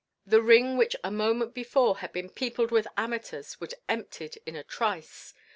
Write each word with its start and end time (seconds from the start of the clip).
The 0.25 0.41
ring 0.41 0.77
which 0.77 0.95
a 1.03 1.11
moment 1.11 1.53
before 1.53 1.99
had 1.99 2.11
been 2.11 2.31
peopled 2.31 2.71
with 2.71 2.87
amateurs 2.97 3.59
was 3.61 3.75
emptied 3.87 4.39
in 4.47 4.55
a 4.55 4.63
trice. 4.63 5.35